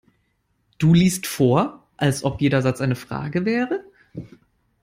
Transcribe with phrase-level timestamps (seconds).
[0.79, 3.83] Du liest vor, als ob jeder Satz eine Frage wäre.